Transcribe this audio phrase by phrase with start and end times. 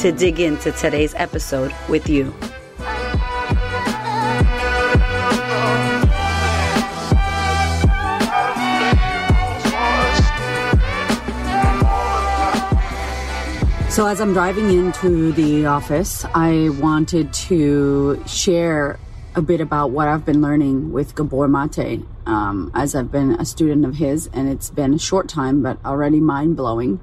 [0.00, 2.32] to dig into today's episode with you.
[13.90, 18.98] So, as I'm driving into the office, I wanted to share
[19.34, 23.44] a bit about what I've been learning with Gabor Mate, um, as I've been a
[23.44, 27.00] student of his, and it's been a short time, but already mind blowing.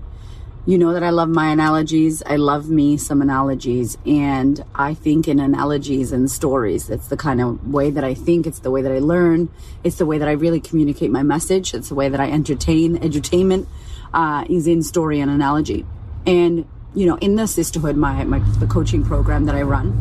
[0.68, 2.22] You know that I love my analogies.
[2.26, 6.90] I love me some analogies, and I think in analogies and stories.
[6.90, 8.46] It's the kind of way that I think.
[8.46, 9.48] It's the way that I learn.
[9.86, 11.74] It's the way that I really communicate my message.
[11.74, 12.98] It's the way that I entertain.
[12.98, 13.66] Edutainment
[14.14, 15.86] uh, is in story and analogy,
[16.26, 19.92] and you know, in the sistahood, my, my the coaching program that I run,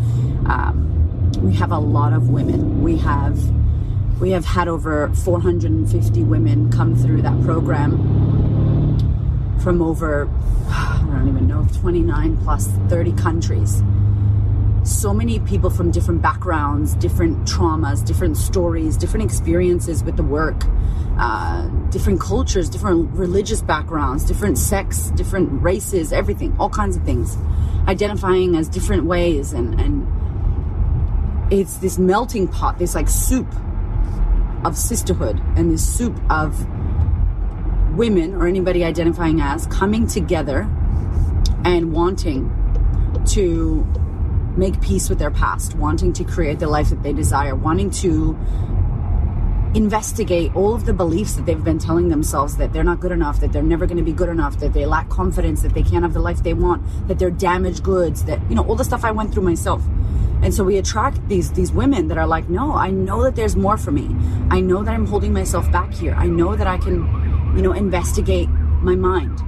[0.49, 2.83] um, we have a lot of women.
[2.83, 3.39] We have
[4.21, 8.26] we have had over 450 women come through that program
[9.63, 10.29] from over
[10.69, 13.83] I don't even know 29 plus 30 countries
[14.87, 20.63] so many people from different backgrounds, different traumas, different stories, different experiences with the work,
[21.19, 27.37] uh, different cultures, different religious backgrounds, different sex, different races, everything, all kinds of things,
[27.89, 29.53] identifying as different ways.
[29.53, 33.53] And, and it's this melting pot, this like soup
[34.65, 36.65] of sisterhood and this soup of
[37.97, 40.69] women or anybody identifying as coming together
[41.65, 42.53] and wanting
[43.27, 43.85] to
[44.57, 48.37] make peace with their past, wanting to create the life that they desire, wanting to
[49.75, 53.41] investigate all of the beliefs that they've been telling themselves that they're not good enough,
[53.41, 56.03] that they're never going to be good enough, that they lack confidence, that they can't
[56.03, 59.05] have the life they want, that they're damaged goods, that you know all the stuff
[59.05, 59.83] I went through myself.
[60.43, 63.57] And so we attract these these women that are like, "No, I know that there's
[63.57, 64.17] more for me.
[64.51, 66.15] I know that I'm holding myself back here.
[66.15, 67.05] I know that I can,
[67.57, 68.49] you know, investigate
[68.83, 69.41] my mind."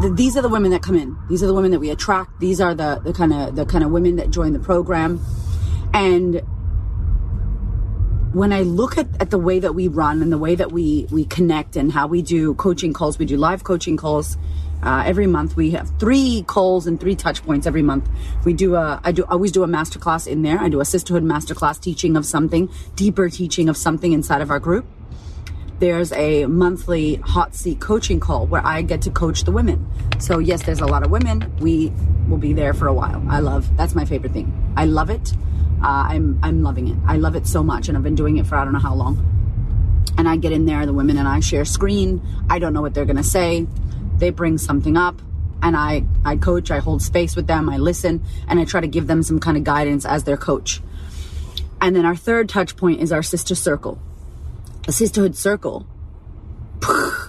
[0.00, 1.16] the, these are the women that come in.
[1.28, 2.40] These are the women that we attract.
[2.40, 5.20] These are the the kind of the kind of women that join the program.
[5.94, 6.42] And
[8.32, 11.06] when I look at, at the way that we run and the way that we
[11.10, 14.36] we connect and how we do coaching calls, we do live coaching calls
[14.82, 15.56] uh, every month.
[15.56, 18.06] We have three calls and three touch points every month.
[18.44, 20.58] We do a I do always do a masterclass in there.
[20.58, 24.60] I do a sistahood masterclass teaching of something, deeper teaching of something inside of our
[24.60, 24.84] group
[25.78, 29.86] there's a monthly hot seat coaching call where I get to coach the women.
[30.18, 31.52] So yes, there's a lot of women.
[31.58, 31.92] We
[32.28, 33.22] will be there for a while.
[33.28, 34.52] I love that's my favorite thing.
[34.76, 35.32] I love it.
[35.82, 36.96] Uh, I'm I'm loving it.
[37.06, 38.94] I love it so much, and I've been doing it for I don't know how
[38.94, 39.22] long.
[40.16, 42.22] And I get in there, the women and I share screen.
[42.48, 43.66] I don't know what they're gonna say.
[44.16, 45.20] They bring something up,
[45.62, 46.70] and I I coach.
[46.70, 47.68] I hold space with them.
[47.68, 50.80] I listen, and I try to give them some kind of guidance as their coach.
[51.82, 54.00] And then our third touch point is our sister circle
[54.86, 55.86] a sisterhood circle.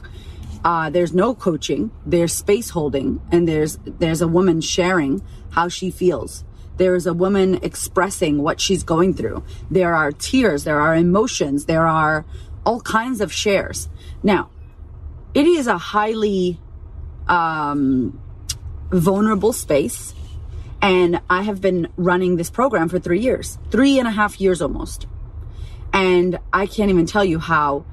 [0.66, 1.92] Uh, there's no coaching.
[2.06, 6.44] There's space holding, and there's there's a woman sharing how she feels.
[6.76, 9.44] There is a woman expressing what she's going through.
[9.72, 10.66] There are tears.
[10.66, 11.66] There are emotions.
[11.68, 12.26] There are
[12.66, 13.88] all kinds of shares.
[14.24, 14.50] Now,
[15.34, 16.60] it is a highly
[17.30, 18.20] um,
[18.92, 20.14] vulnerable space,
[20.82, 24.62] and I have been running this program for three years, three and a half years
[24.62, 25.08] almost.
[25.94, 27.86] And I can't even tell you how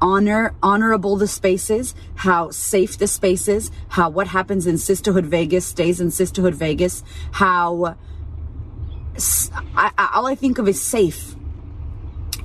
[0.00, 5.24] honor honorable the space is, how safe the space is, how what happens in Sistahood
[5.24, 7.96] Vegas stays in Sistahood Vegas, how
[9.76, 11.34] I, all I think of is safe.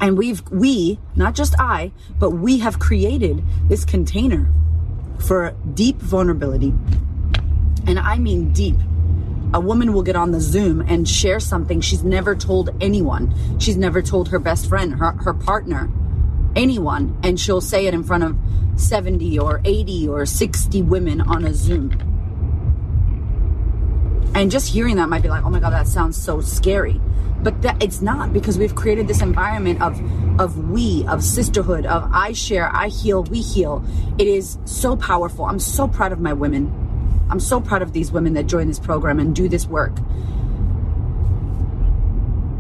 [0.02, 4.52] And we've we, not just I, but we have created this container
[5.20, 6.74] for deep vulnerability.
[7.88, 8.76] And I mean deep
[9.56, 13.34] a woman will get on the Zoom and share something she's never told anyone.
[13.58, 15.90] She's never told her best friend, her, her partner,
[16.58, 17.18] anyone.
[17.24, 18.36] And she'll say it in front of
[18.76, 21.92] 70 or 80 or 60 women on a Zoom.
[24.36, 27.00] And just hearing that might be like, oh my God, that sounds so scary.
[27.42, 30.02] But that it's not because we've created this environment of
[30.38, 33.86] of we, of sisterhood, of I share, I heal, we heal.
[34.18, 35.46] It is so powerful.
[35.46, 36.85] I'm so proud of my women
[37.30, 39.98] I'm so proud of these women that join this program and do this work.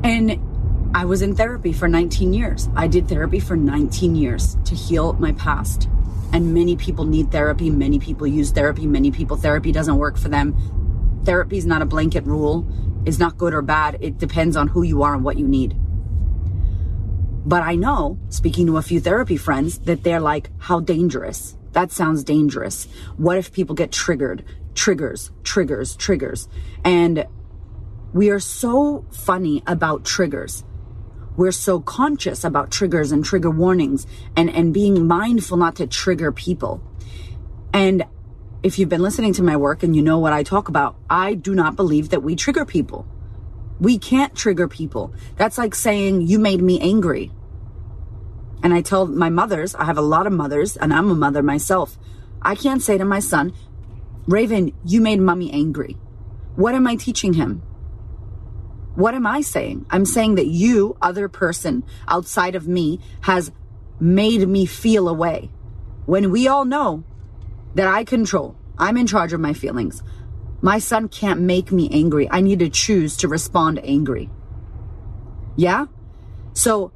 [0.03, 0.39] And
[0.95, 2.69] I was in therapy for 19 years.
[2.75, 5.89] I did therapy for 19 years to heal my past.
[6.31, 7.69] And many people need therapy.
[7.69, 8.87] Many people use therapy.
[8.87, 10.55] Many people, therapy doesn't work for them.
[11.25, 12.67] therapy is not a blanket rule,
[13.05, 13.97] it's not good or bad.
[13.99, 15.75] It depends on who you are and what you need.
[17.45, 21.55] But I know, speaking to a few therapy friends, that they're like, how dangerous.
[21.75, 22.87] That sounds dangerous.
[23.17, 24.45] What if people get triggered?
[24.75, 26.47] Triggers, triggers, triggers.
[26.85, 27.25] And
[28.13, 30.63] we are so funny about triggers.
[31.35, 34.07] We're so conscious about triggers and trigger warnings
[34.37, 36.81] and, and being mindful not to trigger people.
[37.73, 38.05] And
[38.63, 41.33] if you've been listening to my work and you know what I talk about, I
[41.33, 43.05] do not believe that we trigger people.
[43.81, 45.13] We can't trigger people.
[45.35, 47.33] That's like saying, you made me angry.
[48.65, 51.43] And I tell my mothers, I have a lot of mothers, and I'm a mother
[51.43, 51.99] myself.
[52.41, 53.53] I can't say to my son,
[54.25, 55.97] Raven, you made mommy angry.
[56.55, 57.61] What am I teaching him?
[58.95, 59.85] What am I saying?
[59.91, 63.51] I'm saying that you, other person outside of me, has
[63.99, 65.51] made me feel a way.
[66.07, 67.03] When we all know
[67.75, 70.01] that I control, I'm in charge of my feelings.
[70.63, 72.27] My son can't make me angry.
[72.31, 74.31] I need to choose to respond angry.
[75.55, 75.85] Yeah?
[76.53, 76.93] So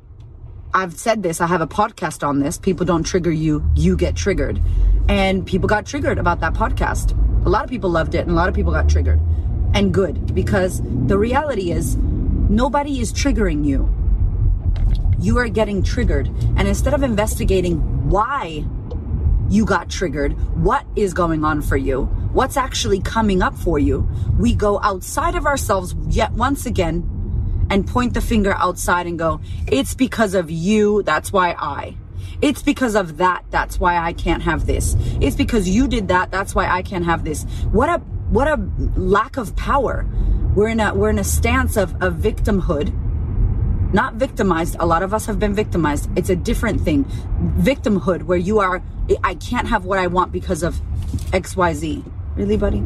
[0.71, 2.59] I've said this, I have a podcast on this.
[2.59, 4.61] People don't trigger you, you get triggered.
[5.07, 7.15] And people got triggered about that podcast.
[7.45, 9.19] A lot of people loved it and a lot of people got triggered.
[9.73, 13.89] And good, because the reality is nobody is triggering you.
[15.19, 16.27] You are getting triggered.
[16.55, 18.63] And instead of investigating why
[19.49, 20.33] you got triggered,
[20.63, 24.07] what is going on for you, what's actually coming up for you,
[24.37, 27.18] we go outside of ourselves yet once again
[27.69, 31.95] and point the finger outside and go, it's because of you, that's why I.
[32.41, 34.95] It's because of that, that's why I can't have this.
[35.19, 37.43] It's because you did that, that's why I can't have this.
[37.71, 37.97] What a
[38.29, 38.57] what a
[38.95, 40.05] lack of power.
[40.55, 42.93] We're in a we're in a stance of, of victimhood
[43.93, 44.75] not victimized.
[44.79, 46.09] A lot of us have been victimized.
[46.15, 47.05] It's a different thing.
[47.57, 48.83] Victimhood, where you are,
[49.23, 50.79] I can't have what I want because of
[51.31, 52.03] XYZ.
[52.35, 52.83] Really, buddy?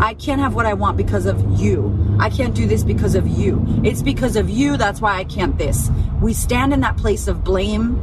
[0.00, 2.16] I can't have what I want because of you.
[2.20, 3.64] I can't do this because of you.
[3.84, 5.90] It's because of you, that's why I can't this.
[6.20, 8.00] We stand in that place of blame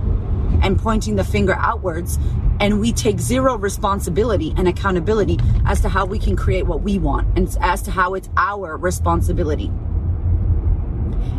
[0.62, 2.19] and pointing the finger outwards,
[2.59, 7.00] and we take zero responsibility and accountability as to how we can create what we
[7.00, 9.71] want and as to how it's our responsibility.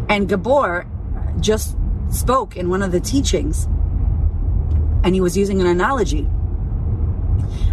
[0.08, 0.86] And Gabor
[1.40, 1.76] just
[2.10, 3.64] spoke in one of the teachings,
[5.04, 6.26] and he was using an analogy.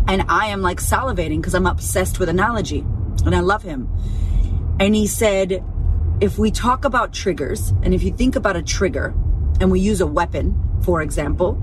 [0.08, 2.80] And I am like salivating because I'm obsessed with analogy,
[3.26, 3.90] and I love him.
[4.80, 5.64] And he said,
[6.20, 9.14] if we talk about triggers, and if you think about a trigger,
[9.60, 11.54] and we use a weapon, for example,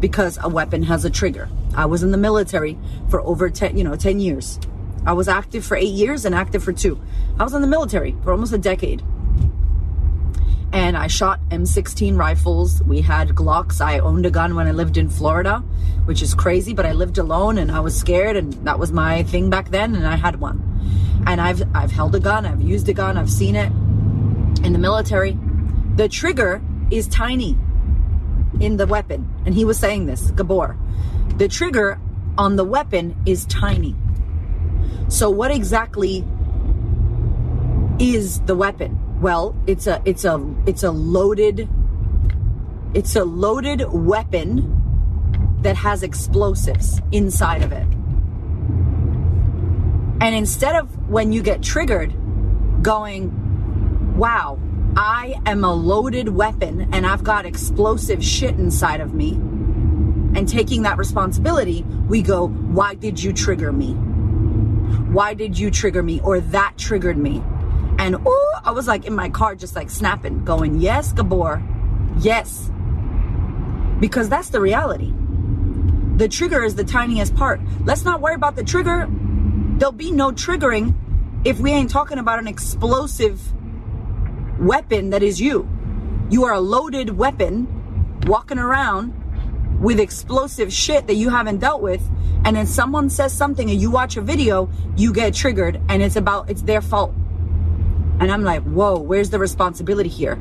[0.00, 1.48] because a weapon has a trigger.
[1.74, 2.78] I was in the military
[3.08, 4.58] for over 10, you know, 10 years.
[5.06, 7.00] I was active for eight years and active for two.
[7.38, 9.02] I was in the military for almost a decade
[10.74, 12.82] and I shot M16 rifles.
[12.82, 13.80] We had Glocks.
[13.80, 15.60] I owned a gun when I lived in Florida,
[16.04, 19.22] which is crazy, but I lived alone and I was scared and that was my
[19.22, 20.60] thing back then and I had one.
[21.28, 23.70] And I've I've held a gun, I've used a gun, I've seen it
[24.66, 25.38] in the military.
[25.94, 26.60] The trigger
[26.90, 27.56] is tiny
[28.58, 29.32] in the weapon.
[29.46, 30.76] And he was saying this, Gabor.
[31.36, 32.00] The trigger
[32.36, 33.94] on the weapon is tiny.
[35.06, 36.24] So what exactly
[38.00, 39.03] is the weapon?
[39.24, 41.66] Well, it's a it's a it's a loaded
[42.92, 47.86] it's a loaded weapon that has explosives inside of it.
[50.20, 52.12] And instead of when you get triggered
[52.82, 54.58] going, "Wow,
[54.94, 59.30] I am a loaded weapon and I've got explosive shit inside of me."
[60.36, 63.94] And taking that responsibility, we go, "Why did you trigger me?"
[65.14, 67.42] Why did you trigger me or that triggered me?
[68.04, 71.62] And oh, I was like in my car, just like snapping, going, Yes, Gabor,
[72.18, 72.70] yes.
[73.98, 75.10] Because that's the reality.
[76.16, 77.62] The trigger is the tiniest part.
[77.86, 79.08] Let's not worry about the trigger.
[79.78, 80.94] There'll be no triggering
[81.46, 83.40] if we ain't talking about an explosive
[84.60, 85.66] weapon that is you.
[86.28, 89.14] You are a loaded weapon walking around
[89.80, 92.06] with explosive shit that you haven't dealt with
[92.44, 96.16] and then someone says something and you watch a video you get triggered and it's
[96.16, 97.14] about it's their fault
[98.20, 100.36] and I'm like, whoa, where's the responsibility here?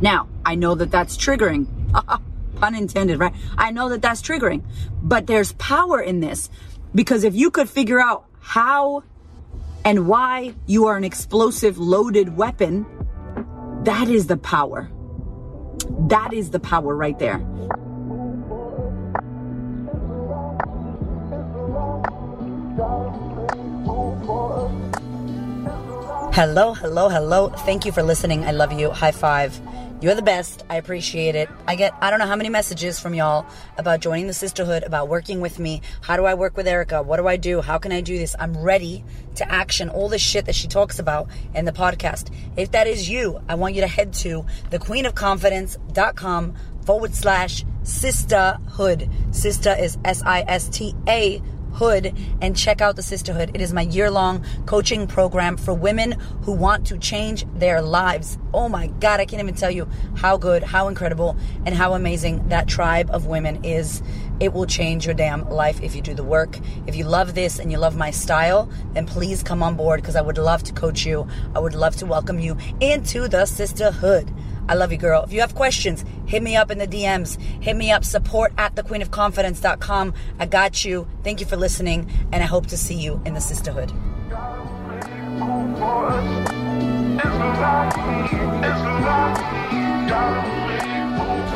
[0.00, 1.66] Now, I know that that's triggering.
[2.60, 3.34] Pun intended, right?
[3.56, 4.62] I know that that's triggering.
[5.02, 6.50] But there's power in this
[6.94, 9.04] because if you could figure out how
[9.84, 12.86] and why you are an explosive loaded weapon,
[13.84, 14.90] that is the power.
[16.08, 17.44] That is the power right there.
[26.34, 27.50] Hello, hello, hello.
[27.50, 28.42] Thank you for listening.
[28.46, 28.90] I love you.
[28.90, 29.60] High five.
[30.00, 30.64] You're the best.
[30.70, 31.50] I appreciate it.
[31.66, 33.44] I get, I don't know how many messages from y'all
[33.76, 35.82] about joining the sistahood, about working with me.
[36.00, 37.02] How do I work with Erika?
[37.02, 37.60] What do I do?
[37.60, 38.34] How can I do this?
[38.38, 42.34] I'm ready to action all the shit that she talks about in the podcast.
[42.56, 46.54] If that is you, I want you to head to thequeenofconfidence.com
[46.86, 49.34] forward slash sistahood.
[49.34, 53.50] Sister is S I S T A Hood and check out the Sistahood.
[53.54, 56.12] It is my year long coaching program for women
[56.42, 58.38] who want to change their lives.
[58.54, 62.48] Oh my God, I can't even tell you how good, how incredible, and how amazing
[62.48, 64.02] that tribe of women is.
[64.40, 66.58] It will change your damn life if you do the work.
[66.86, 70.16] If you love this and you love my style, then please come on board because
[70.16, 71.28] I would love to coach you.
[71.54, 74.28] I would love to welcome you into the Sistahood.
[74.68, 75.24] I love you, girl.
[75.24, 77.40] If you have questions, hit me up in the DMs.
[77.62, 80.14] Hit me up, support at thequeenofconfidence.com.
[80.38, 81.06] I got you.
[81.24, 83.92] Thank you for listening, and I hope to see you in the sistahood.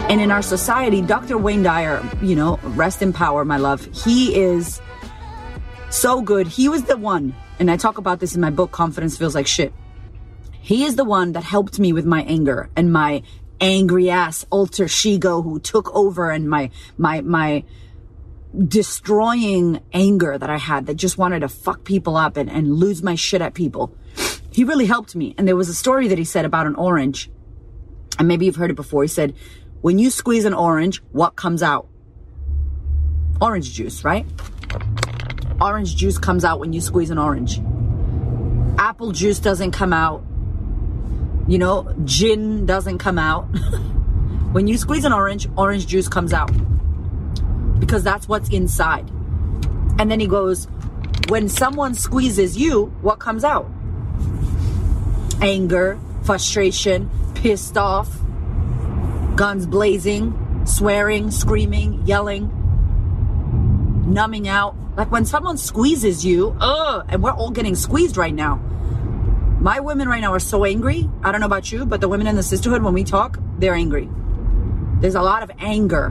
[0.09, 1.37] And in our society, Dr.
[1.37, 3.89] Wayne Dyer, you know, rest in power, my love.
[3.93, 4.81] He is
[5.91, 6.47] so good.
[6.47, 9.47] He was the one, and I talk about this in my book, Confidence Feels Like
[9.47, 9.73] Shit.
[10.67, 13.23] He is the one that helped me with my anger and my
[13.61, 17.63] angry ass alter ego who took over and my, my, my
[18.67, 23.01] destroying anger that I had that just wanted to fuck people up and, and lose
[23.01, 23.97] my shit at people.
[24.51, 25.37] He really helped me.
[25.39, 27.31] And there was a story that he said about an orange.
[28.19, 29.03] And maybe you've heard it before.
[29.05, 29.37] He said,
[29.83, 31.87] when you squeeze an orange, what comes out?
[33.41, 34.27] Orange juice, right?
[35.61, 37.61] Orange juice comes out when you squeeze an orange.
[38.81, 40.25] Apple juice doesn't come out
[41.49, 43.43] you know, gin doesn't come out.
[44.53, 46.51] when you squeeze an orange, orange juice comes out
[47.79, 49.09] because that's what's inside.
[49.99, 50.67] And then he goes,
[51.29, 53.71] when someone squeezes you, what comes out?
[55.41, 58.09] Anger, frustration, pissed off,
[59.37, 62.51] guns blazing, swearing, screaming, yelling,
[64.13, 64.75] numbing out.
[64.97, 68.61] Like when someone squeezes you, ugh, and we're all getting squeezed right now
[69.67, 71.11] my women right now are so angry.
[71.25, 73.75] I don't know about you, but the women in the sistahood, when we talk, they're
[73.75, 74.09] angry.
[75.01, 76.11] There's a lot of anger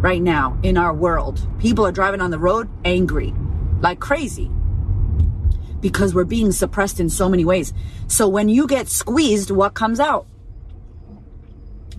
[0.00, 1.46] right now in our world.
[1.58, 3.34] People are driving on the road angry,
[3.82, 4.50] like crazy,
[5.82, 7.74] because we're being suppressed in so many ways.
[8.08, 10.26] So when you get squeezed, what comes out?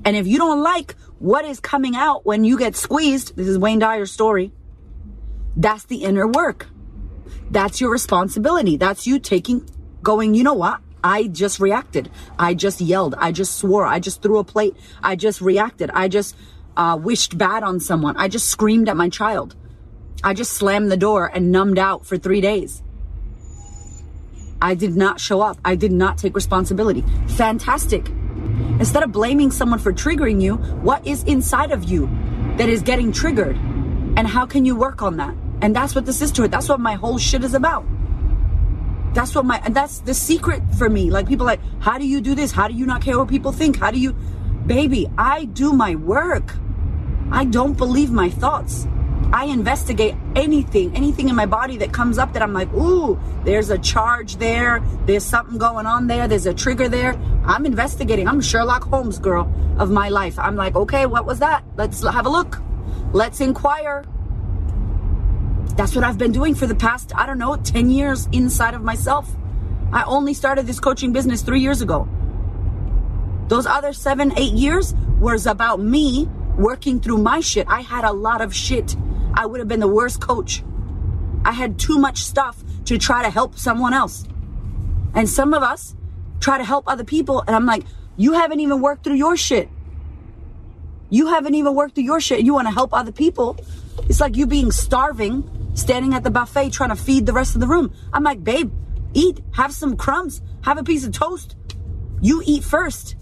[0.04, 3.60] And if you don't like what is coming out when you get squeezed, this is
[3.60, 4.52] Wayne Dyer's story,
[5.56, 6.70] that's the inner work.
[7.52, 8.78] That's your responsibility.
[8.78, 9.70] That's you taking
[10.04, 10.80] going, you know what?
[11.04, 12.12] I just reacted.
[12.38, 13.16] I just yelled.
[13.18, 13.86] I just swore.
[13.86, 14.76] I just threw a plate.
[15.02, 15.90] I just reacted.
[15.92, 16.36] I just
[16.78, 18.16] uh, wished bad on someone.
[18.18, 19.56] I just screamed at my child.
[20.24, 22.84] I just slammed the door and numbed out for three days.
[24.62, 25.58] I did not show up.
[25.66, 27.04] I did not take responsibility.
[27.30, 28.08] Fantastic.
[28.80, 32.08] Instead of blaming someone for triggering you, what is inside of you
[32.58, 33.56] that is getting triggered?
[34.18, 35.36] And how can you work on that?
[35.64, 37.86] And that's what the sistahood, that's what my whole shit is about.
[39.14, 41.10] That's what my and that's the secret for me.
[41.10, 42.52] Like people like, how do you do this?
[42.52, 43.78] How do you not care what people think?
[43.78, 44.16] How do you
[44.66, 46.54] baby, I do my work.
[47.32, 48.88] I don't believe my thoughts.
[49.34, 53.70] I investigate anything, anything in my body that comes up that I'm like, ooh, there's
[53.70, 57.18] a charge there, there's something going on there, there's a trigger there.
[57.46, 58.28] I'm investigating.
[58.28, 60.38] I'm Sherlock Holmes girl of my life.
[60.38, 61.64] I'm like, okay, what was that?
[61.78, 62.62] Let's have a look.
[63.14, 64.04] Let's inquire.
[65.82, 68.84] That's what I've been doing for the past, I don't know, 10 years inside of
[68.84, 69.28] myself.
[69.92, 72.08] I only started this coaching business three years ago.
[73.48, 77.66] Those other seven, eight years was about me working through my shit.
[77.68, 78.96] I had a lot of shit.
[79.34, 80.64] I would have been the worst coach.
[81.44, 84.24] I had too much stuff to try to help someone else.
[85.16, 85.96] And some of us
[86.40, 87.86] try to help other people, and I'm like,
[88.18, 89.68] you haven't even worked through your shit.
[91.10, 92.42] You haven't even worked through your shit.
[92.42, 93.58] You want to help other people.
[94.08, 97.62] It's like you being starving standing at the buffet trying to feed the rest of
[97.62, 97.94] the room.
[98.14, 98.72] I'm like, babe,
[99.14, 101.56] eat, have some crumbs, have a piece of toast.
[102.22, 103.16] You eat first.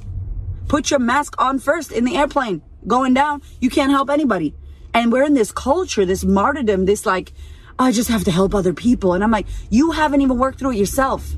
[0.67, 3.41] Put your mask on first in the airplane going down.
[3.59, 4.55] You can't help anybody.
[4.93, 7.33] And we're in this culture, this martyrdom, this like,
[7.77, 9.13] I just have to help other people.
[9.13, 11.33] And I'm like, you haven't even worked through it yourself.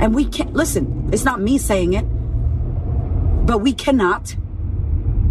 [0.00, 2.02] And we can't, listen, it's not me saying it,
[3.46, 4.34] but we cannot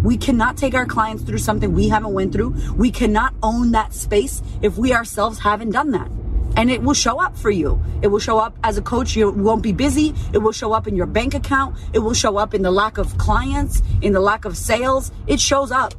[0.02, 2.54] we cannot take our clients through something we haven't went through.
[2.74, 6.10] We cannot own that space if we ourselves haven't done that.
[6.56, 7.80] And it will show up for you.
[8.02, 9.16] It will show up as a coach.
[9.16, 10.14] You won't be busy.
[10.32, 11.76] It will show up in your bank account.
[11.92, 15.12] It will show up in the lack of clients, in the lack of sales.
[15.26, 15.94] It shows up.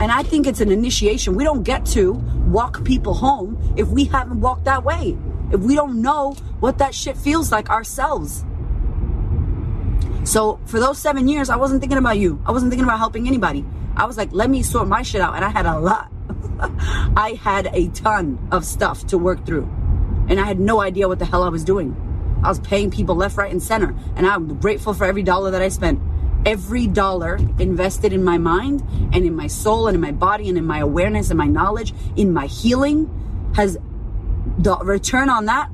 [0.00, 1.34] And I think it's an initiation.
[1.34, 2.12] We don't get to
[2.46, 5.18] walk people home if we haven't walked that way.
[5.52, 8.44] If we don't know what that shit feels like ourselves.
[10.24, 12.42] So for those seven years, I wasn't thinking about you.
[12.46, 13.64] I wasn't thinking about helping anybody.
[13.96, 15.34] I was like, let me sort my shit out.
[15.34, 16.10] And I had a lot.
[17.16, 19.68] I had a ton of stuff to work through.
[20.28, 21.96] And I had no idea what the hell I was doing.
[22.42, 23.94] I was paying people left, right, and center.
[24.14, 26.00] And I'm grateful for every dollar that I spent.
[26.46, 30.56] Every dollar invested in my mind and in my soul and in my body and
[30.56, 33.76] in my awareness and my knowledge, in my healing has
[34.58, 35.70] the return on that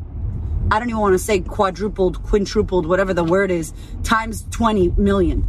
[0.69, 5.47] I don't even want to say quadrupled, quintupled, whatever the word is, times 20 million.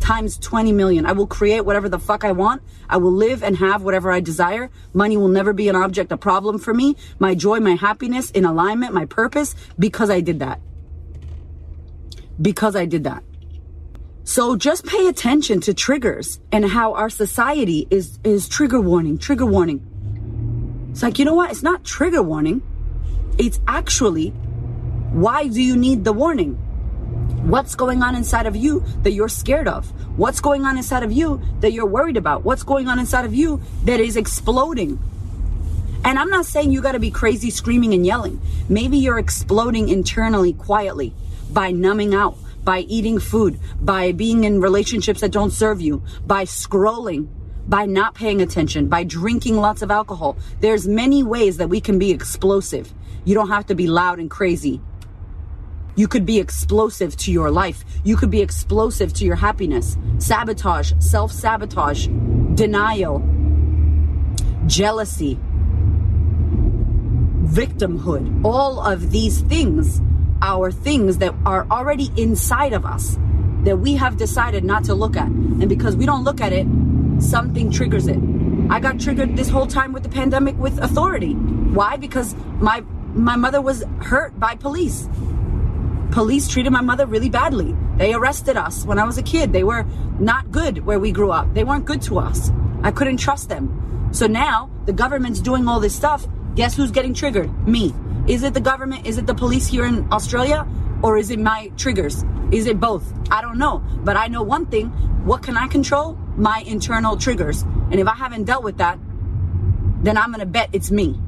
[0.00, 1.06] Times 20 million.
[1.06, 2.62] I will create whatever the fuck I want.
[2.90, 4.70] I will live and have whatever I desire.
[4.92, 6.94] Money will never be an object, a problem for me.
[7.18, 10.60] My joy, my happiness, in alignment, my purpose, because I did that.
[12.40, 13.24] Because I did that.
[14.24, 19.46] So just pay attention to triggers and how our society is, is trigger warning, trigger
[19.46, 20.88] warning.
[20.90, 21.50] It's like, you know what?
[21.50, 22.62] It's not trigger warning.
[23.36, 24.30] It's actually,
[25.10, 26.54] why do you need the warning?
[27.48, 29.90] What's going on inside of you that you're scared of?
[30.16, 32.44] What's going on inside of you that you're worried about?
[32.44, 35.00] What's going on inside of you that is exploding?
[36.04, 38.40] And I'm not saying you got to be crazy screaming and yelling.
[38.68, 41.12] Maybe you're exploding internally quietly
[41.50, 46.44] by numbing out, by eating food, by being in relationships that don't serve you, by
[46.44, 47.28] scrolling,
[47.66, 50.36] by not paying attention, by drinking lots of alcohol.
[50.60, 52.92] There's many ways that we can be explosive.
[53.24, 54.80] You don't have to be loud and crazy.
[55.96, 57.84] You could be explosive to your life.
[58.02, 59.96] You could be explosive to your happiness.
[60.18, 62.08] Sabotage, self sabotage,
[62.54, 63.22] denial,
[64.66, 65.38] jealousy,
[67.44, 68.44] victimhood.
[68.44, 70.00] All of these things
[70.42, 73.18] are things that are already inside of us
[73.62, 75.28] that we have decided not to look at.
[75.28, 76.66] And because we don't look at it,
[77.18, 78.18] something triggers it.
[78.68, 81.34] I got triggered this whole time with the pandemic with authority.
[81.34, 81.96] Why?
[81.96, 85.08] Because my my mother was hurt by police.
[86.10, 87.74] Police treated my mother really badly.
[87.96, 89.52] They arrested us when I was a kid.
[89.52, 89.84] They were
[90.18, 91.54] not good where we grew up.
[91.54, 92.50] They weren't good to us.
[92.82, 94.10] I couldn't trust them.
[94.12, 96.26] So now the government's doing all this stuff.
[96.54, 97.50] Guess who's getting triggered?
[97.66, 97.94] Me.
[98.26, 99.06] Is it the government?
[99.06, 100.66] Is it the police here in Australia?
[101.02, 102.24] Or is it my triggers?
[102.52, 103.12] Is it both?
[103.30, 103.82] I don't know.
[104.04, 104.88] But I know one thing.
[105.24, 106.14] What can I control?
[106.36, 107.62] My internal triggers.
[107.62, 108.98] And if I haven't dealt with that,
[110.02, 111.20] then I'm going to bet it's me.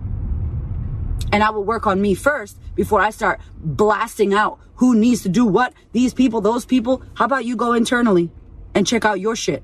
[1.32, 5.28] And I will work on me first before I start blasting out who needs to
[5.28, 7.02] do what, these people, those people.
[7.14, 8.30] How about you go internally
[8.74, 9.62] and check out your shit?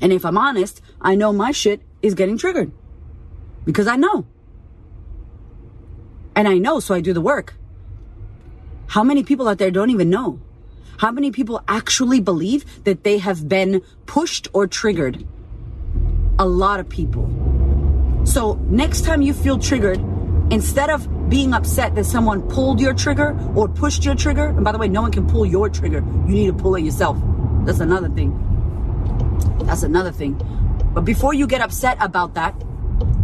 [0.00, 2.72] And if I'm honest, I know my shit is getting triggered
[3.64, 4.26] because I know.
[6.34, 7.54] And I know, so I do the work.
[8.88, 10.40] How many people out there don't even know?
[10.98, 15.26] How many people actually believe that they have been pushed or triggered?
[16.38, 17.30] A lot of people.
[18.24, 20.00] So next time you feel triggered,
[20.50, 24.70] Instead of being upset that someone pulled your trigger or pushed your trigger, and by
[24.70, 25.98] the way, no one can pull your trigger.
[26.26, 27.18] You need to pull it yourself.
[27.64, 28.30] That's another thing.
[29.64, 30.40] That's another thing.
[30.94, 32.54] But before you get upset about that,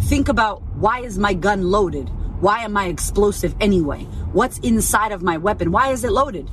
[0.03, 2.11] think about why is my gun loaded?
[2.41, 4.03] Why am I explosive anyway?
[4.33, 5.71] What's inside of my weapon?
[5.71, 6.51] Why is it loaded?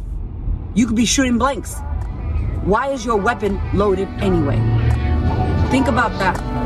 [0.75, 1.79] You could be shooting blanks.
[2.63, 4.58] Why is your weapon loaded anyway?
[5.71, 6.59] Think about that.